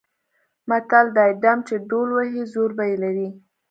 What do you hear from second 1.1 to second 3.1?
دی: ډم چې ډول وهي زور به یې